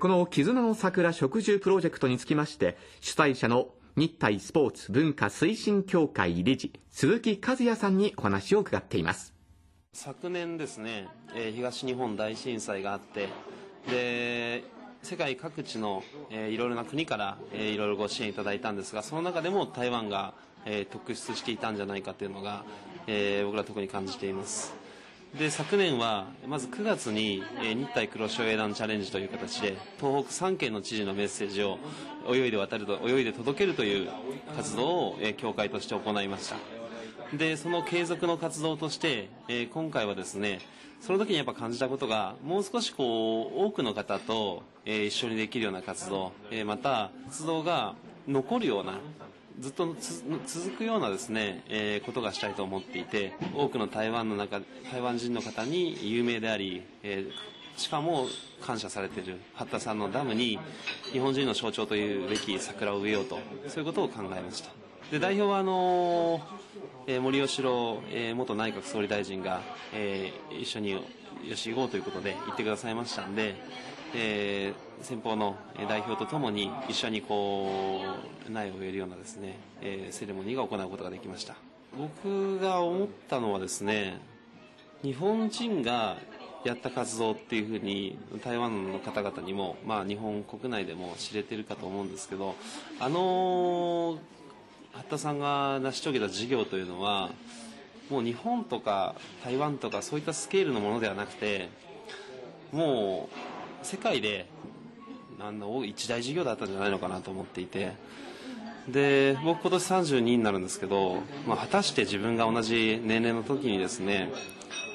[0.00, 9.39] この絆の桜植樹プロジェクトにつきまして主催者の日体スポーツ文化推進協会理事鈴木和也さんにお話を伺っています。
[9.92, 13.28] 昨年ですね、えー、東日本大震災があって
[13.90, 14.64] で
[15.02, 20.32] 世界各地の、えー、いろいろな国から、えー、いろいろご支援いただいたんですがその中でも台湾が、
[20.64, 22.64] えー、特出していたんじゃないかというのが、
[23.06, 24.72] えー、僕ら特に感じています。
[25.38, 31.78] で昨年はまず9月に、えー、日体黒潮英断チャレンジという形で東北3県の知事のメッセージを
[32.28, 34.10] 泳いで渡ると泳いで届けるという
[34.56, 36.79] 活動を、えー、協会として行いました。
[37.32, 40.60] でその継続の活動として、えー、今回はですね
[41.00, 47.94] その時にやっぱ感じたことがもう少しこう多くの方と、えー、一緒にできるような活動、えー、また活動が
[48.26, 48.98] 残るような
[49.60, 49.94] ずっと
[50.46, 58.26] 続くようなですね、えー、ことがしたいと思っていて多くの台湾の中台湾人の方に有名であり、えー、しかも
[58.60, 60.58] 感謝されている八田さんのダムに
[61.12, 63.38] 日本人の象徴というべき桜を植えようと
[63.68, 64.79] そういうことを考えました。
[65.10, 66.40] で代表はあの
[67.06, 71.00] えー、森喜朗、えー、元内閣総理大臣が、えー、一緒によ
[71.56, 73.56] し行こうということで言ってくださいましたんで、
[74.14, 75.56] えー、先方の
[75.88, 78.00] 代表とともに一緒にこ
[78.48, 81.56] う苗を植えるようなですね、えー、セレモニーが行うことができました。
[81.98, 84.20] 僕が思ったのはですね
[85.02, 86.18] 日本人が
[86.64, 92.54] やった活動っていうふうに台湾の方々にも、まあ、日本国内でも知れてるかと思うんですけど
[93.00, 94.18] あの
[94.92, 97.30] 八田さんが成し遂げた事業というのは
[98.10, 101.68] もう日本とか台湾とかそういったスケールのものではなくて
[102.72, 103.28] も
[103.82, 104.46] う世界で
[105.38, 107.92] なんの一大事業だったんじゃないのかなと思っていて。
[108.88, 114.30] で僕今年32になるんですけど、まあ、果たして自分が同じ年齢の時にですね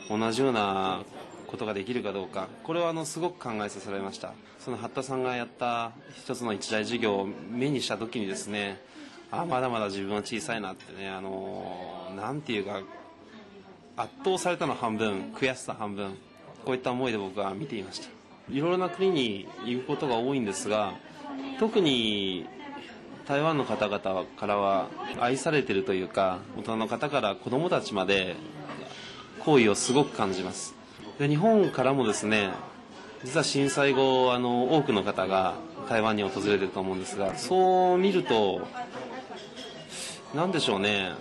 [0.10, 1.04] 同じような
[1.48, 2.50] ことができるかどうか。
[2.64, 4.34] これはあのすごく考えさせられました。
[4.60, 8.82] その八田さんがやった一つの一大事業を目にした時にですね
[9.42, 12.82] あまだまだ自分は小さいなってねあのなんていうか
[13.98, 16.16] 圧倒されたの半分悔しさ半分
[16.66, 18.08] こういった思いで僕は見ていました。
[18.52, 20.94] いろいろな国に行くことが多いんですが
[21.60, 22.46] 特に
[23.28, 24.88] 台湾の方々からは
[25.20, 28.36] 愛されてるというか大人の方から子供たちまで
[29.40, 30.76] 好意をすごく感じます。
[31.18, 32.52] で日本からもですね
[33.24, 35.56] 実は震災後あの多くの方が
[35.90, 38.68] 台湾に訪れてると思うんですがそう見ると
[40.36, 41.14] 何でしょうね。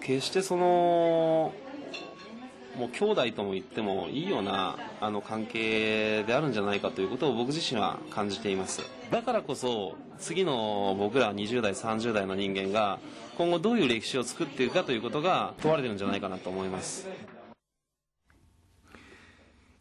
[0.00, 1.52] 決してその
[2.76, 8.80] もう兄弟とも言ってもいいようなあの関係であるんじゃないかということを僕自身は感じています。
[9.10, 12.98] だからこそ次の僕ら20代30代の人間が
[13.36, 17.06] 今後どういう歴史を作っていくかということが問われてるんじゃないかなと思います。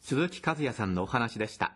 [0.02, 1.76] 鈴木和也さんのお話でした。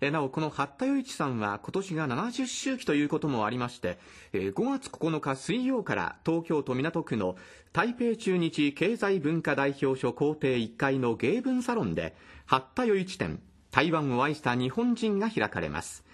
[0.00, 3.98] えなお、この八田余一さんは今年が70周期ということもありまして、
[4.32, 7.36] えー5月9日水曜から東京都港区の
[7.72, 12.14] 台北中日経済文化代表所校庭1階の芸文サロンで、
[12.46, 13.40] 八田余一展、
[13.72, 16.04] 台湾を愛した日本人が開かれます。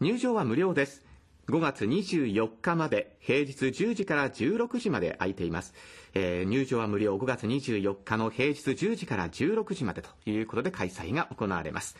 [0.00, 1.04] 入場は無料です。
[1.48, 5.72] 5月24日まで平日10時から16時まで空いています、
[6.12, 11.96] えー入場は無料5月24日の平日10時から16時までということで開催が行われます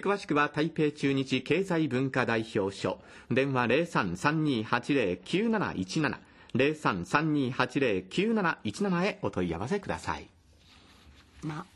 [0.00, 3.00] 詳しくは台北中日経済文化代表所。
[3.30, 6.18] 電話0332809717
[6.54, 10.28] 0332809717へお問い合わせください。
[11.42, 11.66] まあ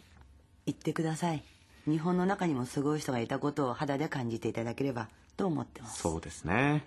[0.67, 1.43] 言ってください。
[1.87, 6.03] 日本の中にもすごい人がいたことを肌で感じていただければと思ってます。
[6.03, 6.87] そうですね。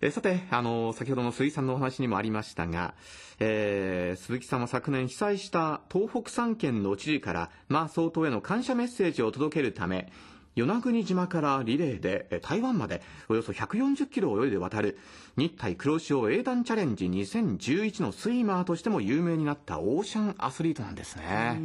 [0.00, 2.94] えーさて、あの、先ほどの鈴木さんのお話にもありましたが、
[3.38, 10.12] えー鈴木さんは昨年被災した東北3県の知事から、馬総統への感謝メッセージを届けるため、
[10.56, 14.98] 与那国島からリレーでえー台湾までおよそ140キロを泳いで渡る
[15.36, 21.58] 日体黒潮英断チャレンジ2011のスイマーとしても有名になったオーシャンアスリートなんですね。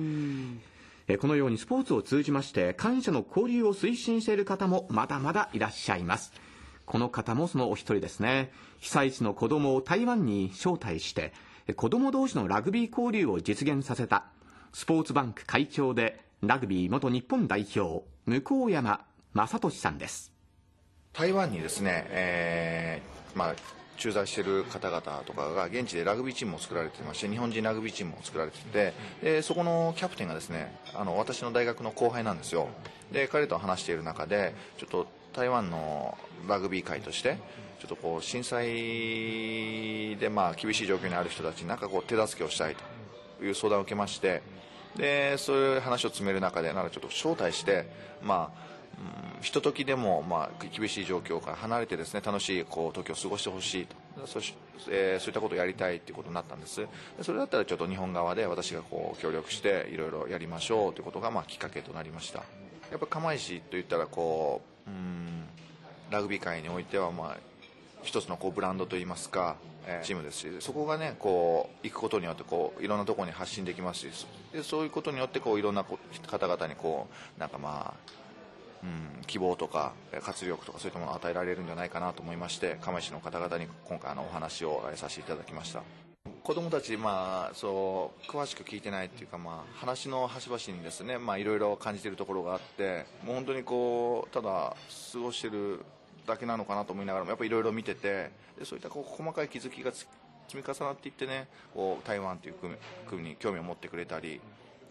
[1.08, 6.32] えーこのようにスポーツを通じまして感謝の交流を推進している方もまだまだいらっしゃいます。
[6.86, 8.52] この方もそのお一人ですね。
[8.80, 11.34] 被災地の子供を台湾に招待して
[11.68, 14.26] えー子供同士のラグビー交流を実現させた
[14.72, 20.32] スポーツバンク会長でラグビー元日本代表向山正俊さんです。
[21.13, 23.55] 台湾にですね、えーまあ、
[23.97, 32.69] 駐在している方々とかが現地でラグビーチームを作られてまして日本人ラグビーチームを作られていてでそこのキャプテンがですねあの私の大学の後輩なんですよ。
[33.11, 36.17] で彼と話している中でちょっと台湾の
[36.47, 37.38] ラグビー界として
[37.80, 42.75] ちょっとこう震災でまあ厳しい状況にある人たちになんかこう手助けをしたい
[43.39, 44.41] という相談を受けまして
[44.96, 47.88] でそういう話を詰める中でなんかちょっと招待して
[48.24, 48.70] まあ
[49.34, 53.96] うんひとときでも、まあ、厳しい状況から離れてですね楽しいこう時を過ごしてほしいと。
[54.28, 54.54] そし、
[54.90, 56.82] えーそういったことをやりたいということになったんです。
[56.82, 56.88] で
[57.22, 62.44] それだったらちょっと日本側で私がこう協力していろいろやりましょうということが、まあ、きっかけとなりました。
[62.92, 65.46] やっぱ釜石といったらこううん
[66.12, 67.38] ラグビー界においては、まあ、
[68.04, 78.20] 一つのこうブランドといいますか、えーチームですしそこがねこう行くことによってこういろんなところに発信できますしでそういうことによってこういろんな方々にこうなんかまあ
[78.82, 79.93] うん、希望とか
[80.24, 85.84] 活力とかそういったものを与えられるんじゃないかなと思いまして釜石の方々に今回のお話をさせていただきました。
[86.43, 94.76] 子供たち、まあ、そう詳しく聞いてないっていうか、まあ、話の端々にですね、まあ、いろいろ感じてるところがあってもう本当にこうただ
[95.14, 95.82] 過ごしてる
[96.26, 100.08] だけなのかなと思いながらもやっぱりいろいろ見ててでそういったこう細かい気づきがつ
[100.50, 102.74] 積み重なっていってねこう台湾という国
[103.08, 104.41] 国に興味を持ってくれたり、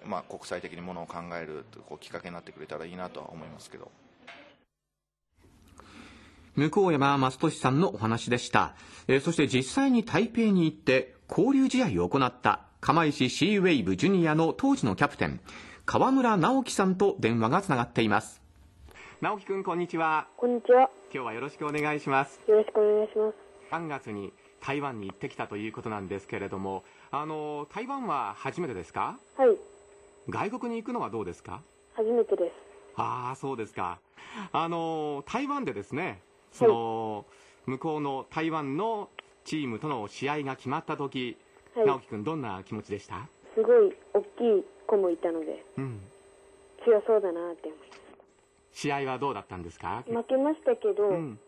[0.06, 3.90] まあ、国際的にものを考えるこうきっかけになってくれたらいいなとは思いますけど。
[6.56, 8.74] 向山正俊さんのお話でした、
[9.06, 15.40] えーそして実際に台北に行って交流試合を行った釜石シーウェイブジュニアの当時のキャプテン
[15.86, 18.42] 川村直樹さんと電話がつながっています
[19.20, 20.90] 直樹くんこんにちはこんにちは。
[21.12, 23.48] 今日はよろしくお願いしますよろしくお願いします。
[23.70, 29.18] 3月に台湾に行ってきたということなんですけれどもあの台湾は初めてですか？
[29.36, 29.56] はい、
[30.28, 31.62] 外国に行くのはどうですか？
[31.94, 32.52] 初めてです。
[32.96, 33.98] ああそうですか。
[34.52, 36.20] あの台湾でですね
[36.52, 37.26] その、
[37.66, 39.08] 向こうの台湾の
[39.44, 41.36] チームとの試合が決まった時、
[41.74, 41.86] はい。
[41.86, 43.28] 直樹君どんな気持ちでした？
[43.54, 44.24] すごい大き
[44.60, 46.00] い子もいたので、うん。
[46.84, 47.78] 強そうだなって思い
[48.72, 50.04] 試合はどうだったんですか？
[50.08, 50.24] ます。
[50.24, 51.38] 負けましたけど、うん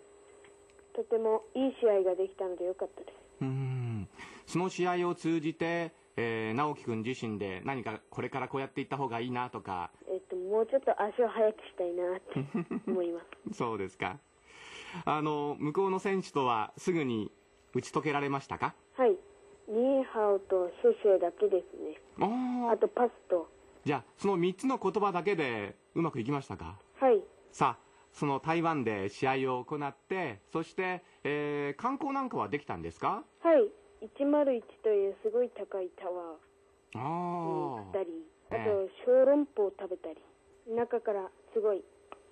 [0.95, 3.15] とてもいい試合ができたのでよかったです。
[3.43, 4.09] うん
[4.47, 13.21] その試合を通じて、えー直樹君自身で何かこれからこうやっていった方がいいなとかえっと、もうちょっと足を速くしたいなって思いま
[13.51, 13.55] す。
[13.57, 14.19] そうですか
[15.05, 17.31] あの向こうの選手とはすぐに
[17.75, 18.75] 打ち解けられましたか？
[18.97, 19.17] はい。
[19.69, 22.01] ニーハオとシェシェだけですね。
[22.19, 23.49] ああとパスと。
[23.85, 26.77] じゃあその3つの言葉だけでうまくいきましたか？
[26.99, 27.23] はい。
[27.53, 33.25] さあその台湾で試合を行ってそして、えー観光なんかはできたんですか？
[33.43, 33.71] はい。
[34.19, 38.07] 101というすごい高いタワーにあ行ったり、
[38.51, 40.17] あえと小籠包を食べたり、
[40.75, 41.83] 中からすごい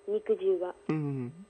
[0.07, 0.73] 肉汁が。
[0.89, 1.45] うん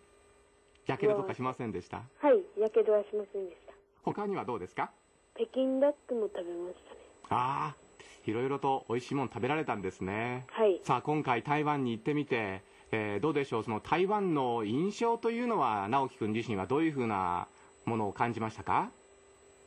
[0.86, 2.04] やけどとかしませんでした？
[2.20, 2.60] はい。
[2.60, 3.74] やけどはしませんでした。
[4.04, 4.92] 他にはどうですか？
[5.36, 7.00] 北京ダックも食べましたね。
[7.30, 7.76] ああ
[8.26, 10.82] いろいろと美味しいもの食べられたんですねはい。
[10.84, 12.62] さあ今回台湾に行ってみて、
[12.92, 13.64] えーどうでしょう？
[13.64, 17.48] その台湾の印象というのは直樹君自身はどういうふうな
[17.86, 18.92] ものを感じましたか？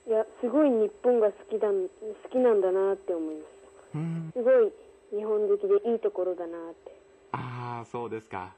[0.07, 3.47] いや、すごい日本が好きだ、好きなんだなって思いまし
[4.33, 4.41] た。
[4.41, 4.73] すごい
[5.17, 7.01] 日本好きでいいところだなって。
[7.31, 8.55] ああそうですか。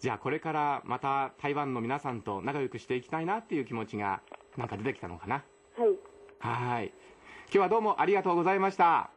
[0.00, 4.20] じゃあこれからまた台湾の皆さんと仲良くしていきたいなっていう気持ちが
[4.56, 5.42] なんか出てきたのかな？
[5.76, 5.88] はい。
[6.38, 6.92] はい。
[7.46, 9.10] 今日はどうもありがとうございました。
[9.10, 9.13] え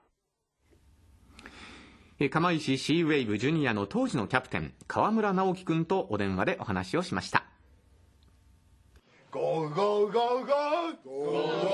[2.32, 7.46] 釜石シーウェイブジュニアの当時のキャプテン河村直樹君とお電話でお話をしました。
[9.30, 10.48] ゴーゴーゴーゴーゴー
[11.06, 11.67] ゴーゴー。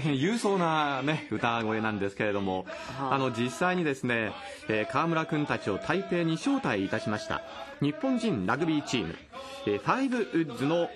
[0.00, 2.64] 大変勇壮な、ね、歌声なんですけれども、
[3.10, 4.32] あの実際にですね、
[4.68, 7.42] えー川村君たちを台北に招待いたしました
[7.80, 9.14] 日本人ラグビーチーム、
[9.66, 10.88] えーファイブウッズの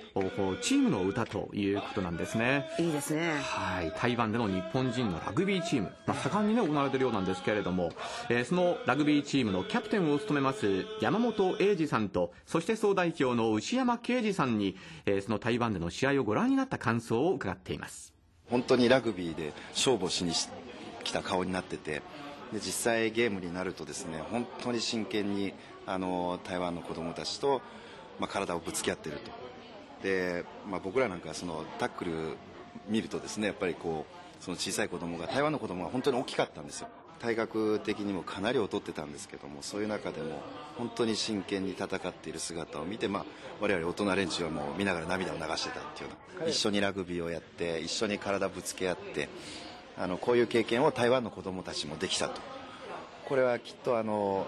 [0.63, 2.71] チームの歌ということなんですね。
[2.79, 3.35] いいですね。
[3.43, 7.93] はい、台湾での日本人のラグビーチーム、まあ、盛んにね、行われているようなんですけれども、
[8.31, 18.14] えーそのラグビーチームのキャプテンを務めます山本英二さんと、そして総代表の牛山圭司さんに、えーその台湾での試合をご覧になった感想を伺っています。
[18.51, 20.49] 本当にラグビーで勝負をしにし
[21.03, 22.03] 来た顔になってて
[22.53, 25.53] で実際ゲームになるとですね本当に真剣に
[25.87, 27.61] あの台湾の子供たちと、
[28.19, 29.31] まあ、体をぶつけ合ってると。
[30.03, 32.37] で、まあ、僕らなんかそのタックル
[32.89, 36.89] 見るとですねやっぱりこうその小さい子供が台湾の子供が本当に大きかったんですよ。
[37.21, 40.43] 体格的にもかなり劣ってたんですけどもそういう中でも
[40.77, 43.25] 本当に真剣に戦っている姿を見て、まあ、
[43.61, 49.29] 我々大人連中はもう見ながら涙を流してたっていうような一緒にラグビーをやって一緒に体ぶつけ合って
[49.97, 52.41] あのこういう経験を台湾の子供たちもできたと。
[53.27, 54.47] これはきっとあの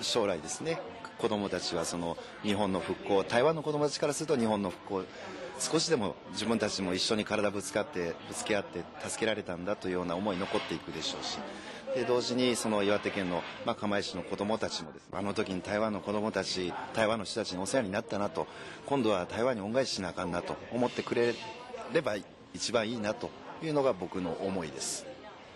[0.00, 0.78] 将来ですね。
[1.18, 5.04] 子供たちはその日本の復興台湾の子供たちからすると日本の復興
[5.58, 11.38] 少しでも自分たちも一緒に体ぶつかってぶつけ合って助けられたんだというような思い残っていくでしょうし
[11.94, 18.46] で同時にその岩手県の、まあ、釜石の子供たちもですあの時に台湾の子供たち台湾の人たちにお世話になったなと
[18.86, 21.34] 今度は台湾に恩返ししなあかんなと思ってくれ
[21.92, 22.16] れば
[22.52, 23.30] 一番いいなと
[23.62, 25.06] いうのが僕の思いです。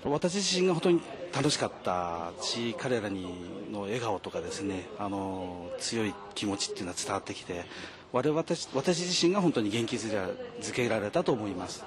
[0.04, 1.00] 私自身が本当に
[1.34, 3.26] 楽しかったし彼らに
[3.72, 7.64] の笑顔とかですねあの強い気持ちっていうのは伝わってきて
[8.12, 11.84] 我私私自身が本当に元気づけられたと思います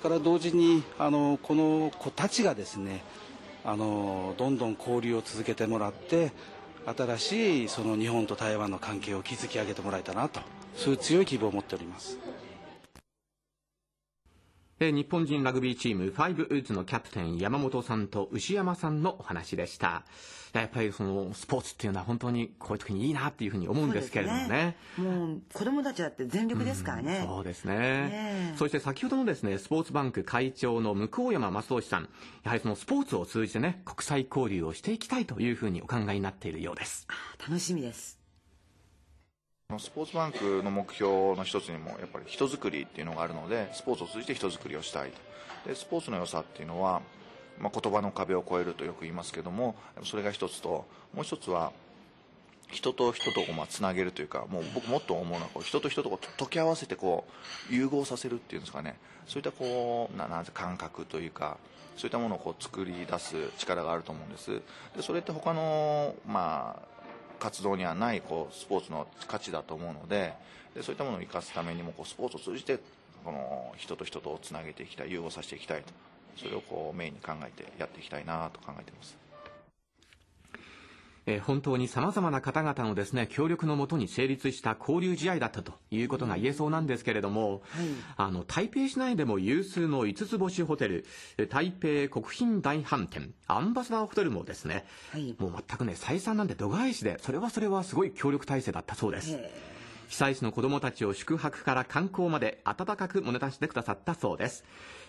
[0.00, 3.04] それから同時にあのこの子たちがですね
[3.64, 6.32] あのどんどん交流を続けてもらって
[6.84, 10.40] 新しいその日本と台湾の関係を築き上げてもらえたらなと
[10.76, 12.18] そういう強い希望を持っております。
[14.90, 20.02] 日本人ラグビーチームファイブウッズのキャプテン山本さんと牛山さんのお話でした。
[20.52, 24.76] やっぱりそのスポーツっていうのは本当にこういう時にいいなっていうふうに思うんですけれどもね。
[24.98, 27.24] もう子供たちだって全力ですからね。
[27.26, 27.74] そうですね。
[27.74, 28.10] ね
[28.54, 28.54] え。
[28.56, 32.08] そして先ほどのですねスポーツバンク会長の向山正俊さん。
[32.42, 37.06] やはりそのスポーツを通じてね国際交流をしていきたいというふうにお考えになっているようです。
[37.38, 38.21] 楽しみです。
[39.78, 45.68] スポーツバンクの目標の一つにもやっぱり人づくりっていうのがあるのでスポーツを通じて人づくりをしたいと。
[45.68, 47.02] でスポーツの良さっていうのは、
[47.58, 51.72] まあ、言葉の壁を越えるとよく言いますけどもそれが一つともう一つは
[52.72, 57.24] 人と人とをまあつなげるというかもう僕もっと思うのはこう人と人とこう溶け合わせてこ
[57.70, 58.96] う融合させるっていうんですかね。
[59.26, 61.58] そういったこうななん感覚というか
[61.96, 64.62] そういったものをこう作り出す力があると思うんです。
[64.96, 66.91] でそれって他のまあ
[67.42, 70.32] 活動にはないこうスポーツの価値だと思うので
[70.76, 72.78] でそういったものを生かすためにもこうスポーツを通じて
[73.24, 75.92] この人と人とをつなげていきたい融合させていきたいと。
[76.36, 79.21] それをこうメインに考えてやっていきたいなと考えています。
[81.26, 87.62] えー本当に様々な方々のですね協力のもとに成立した交流試合だったということが言えそうなんですけれども、
[88.16, 91.04] あの台北市内でも有数の5つ星ホテル
[91.38, 94.84] えー台北国賓大飯店アンバサダーホテルもですね、
[95.38, 99.38] もう全くね採算なんて度外視でそれはそれはすごい協力体制だったそうです。
[100.08, 104.62] 被災地の子どもたちを宿泊から観光まで温かくもてなしてくださったそうです、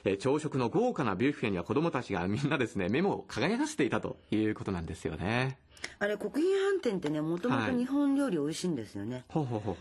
[0.05, 5.57] えー朝食の豪華なビュッフェには子どもたちがみんなですね目も輝かせていたということなんですよね
[5.99, 6.37] あれ国賓
[6.77, 9.23] 飯店ってねもともと日本料理美味しいんですよね、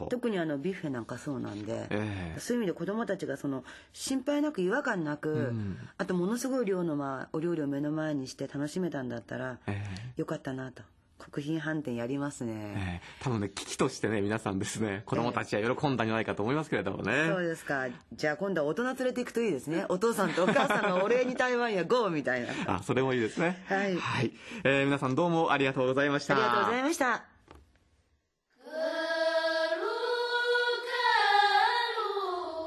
[0.09, 2.41] 特にあのビュッフェなんかそうなんで、ええ。
[2.41, 5.55] そういう意味で子供たちがその心配なく違和感なく、
[5.99, 9.59] あとものすごい量の、まあ、お料理を目の前にして楽しめたんだったら、
[10.17, 10.83] よかったなと
[11.31, 17.87] 国賓飯店やりますね、えー、多分ね危機としてね皆さんですね子供たちは喜んだんじゃないかと思いますけれどもね、そうですか。
[18.13, 19.87] じゃあ今度は大人連れていくといいですね。
[19.89, 22.49] お父さんとお母さんのお礼に台湾へ GO みたいな。
[22.67, 23.63] あそれもいいですね。
[23.67, 24.33] はい、はい。
[24.65, 26.35] えー、皆さんどうもありがとうございました。
[26.35, 27.25] ありがとうございました。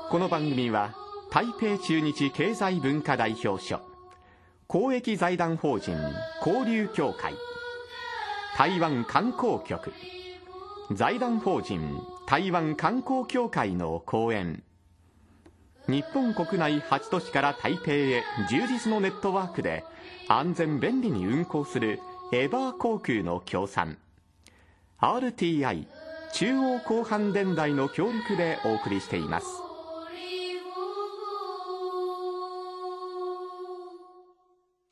[0.10, 0.96] この番組は
[1.32, 3.82] 台北中日経済文化代表所
[4.68, 5.98] 公益財団法人
[6.46, 7.34] 交流協会
[8.56, 9.92] 台湾観光局。
[10.94, 14.64] 財団法人台湾観光協会の講演。
[15.90, 19.84] 日本国内8都市から台北へ充実のネットワークで
[20.30, 22.00] 安全便利に運航する
[22.32, 23.98] エバー航空の協賛。
[25.02, 25.86] RTI
[26.32, 29.65] 中央広範電台の協力でお送りしています。